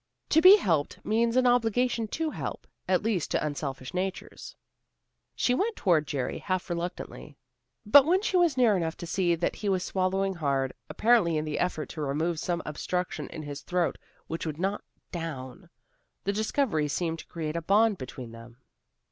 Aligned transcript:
To 0.29 0.41
be 0.41 0.57
helped 0.57 0.97
means 1.05 1.35
an 1.35 1.45
obligation 1.45 2.07
to 2.07 2.31
help, 2.31 2.65
at 2.89 3.03
least 3.03 3.29
to 3.29 3.45
unselfish 3.45 3.93
natures. 3.93 4.55
She 5.35 5.53
went 5.53 5.75
toward 5.75 6.07
Jerry 6.07 6.39
half 6.39 6.71
reluctantly. 6.71 7.37
But 7.85 8.05
when 8.07 8.23
she 8.23 8.35
was 8.35 8.57
near 8.57 8.75
enough 8.75 8.97
to 8.97 9.05
see 9.05 9.35
that 9.35 9.57
he 9.57 9.69
was 9.69 9.83
swallowing 9.83 10.33
hard, 10.33 10.73
apparently 10.89 11.37
in 11.37 11.45
the 11.45 11.59
effort 11.59 11.87
to 11.89 12.01
remove 12.01 12.39
some 12.39 12.63
obstruction 12.65 13.27
in 13.29 13.43
his 13.43 13.61
throat 13.61 13.99
which 14.25 14.43
would 14.47 14.57
not 14.57 14.83
"down," 15.11 15.69
the 16.23 16.33
discovery 16.33 16.87
seemed 16.87 17.19
to 17.19 17.27
create 17.27 17.55
a 17.55 17.61
bond 17.61 17.99
between 17.99 18.31
them. 18.31 18.57